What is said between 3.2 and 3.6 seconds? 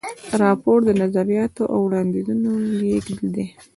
دی.